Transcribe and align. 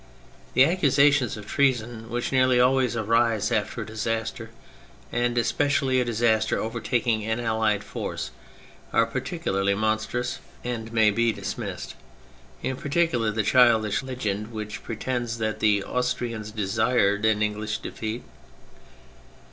The 0.55 0.65
accusations 0.65 1.37
of 1.37 1.45
treason 1.45 2.09
which 2.09 2.31
nearly 2.31 2.59
always 2.59 2.95
arise 2.95 3.51
after 3.51 3.83
a 3.83 3.85
disaster, 3.85 4.49
and 5.11 5.37
especially 5.37 6.01
a 6.01 6.05
disaster 6.05 6.57
overtaking 6.59 7.23
an 7.23 7.39
allied 7.39 7.83
force, 7.83 8.31
are 8.93 9.05
particularly 9.05 9.75
monstrous, 9.75 10.39
and 10.63 10.91
may 10.91 11.11
be 11.11 11.31
dismissed: 11.31 11.93
in 12.63 12.77
particular 12.77 13.29
the 13.29 13.43
childish 13.43 14.01
legend 14.01 14.51
which 14.51 14.81
pretends 14.81 15.37
that 15.37 15.59
the 15.59 15.83
Austrians 15.83 16.49
desired 16.49 17.23
an 17.23 17.43
English 17.43 17.77
defeat. 17.77 18.23